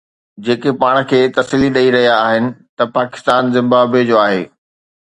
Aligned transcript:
جيڪي 0.45 0.71
پاڻ 0.83 0.95
کي 1.11 1.19
تسلي 1.35 1.69
ڏئي 1.75 1.89
رهيا 1.97 2.15
آهن 2.31 2.45
ته 2.77 2.83
پاڪستان 2.99 3.43
زمبابوي 3.59 4.01
جو 4.09 4.15
آهي 4.27 4.43